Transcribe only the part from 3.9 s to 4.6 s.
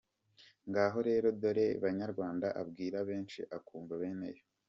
bene yo”.